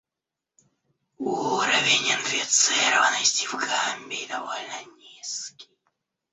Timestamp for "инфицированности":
2.11-3.45